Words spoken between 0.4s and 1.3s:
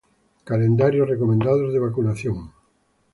Calendarios